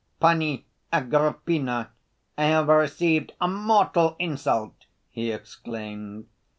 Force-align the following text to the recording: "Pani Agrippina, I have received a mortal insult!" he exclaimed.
"Pani 0.19 0.65
Agrippina, 0.91 1.91
I 2.35 2.45
have 2.45 2.69
received 2.69 3.33
a 3.39 3.47
mortal 3.47 4.15
insult!" 4.17 4.87
he 5.11 5.31
exclaimed. 5.31 6.25